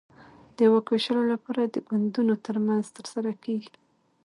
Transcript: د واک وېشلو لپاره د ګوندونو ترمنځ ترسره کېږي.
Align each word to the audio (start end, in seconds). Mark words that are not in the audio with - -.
د 0.57 0.59
واک 0.71 0.87
وېشلو 0.91 1.23
لپاره 1.33 1.61
د 1.65 1.75
ګوندونو 1.87 2.33
ترمنځ 2.45 2.85
ترسره 2.97 3.31
کېږي. 3.43 3.73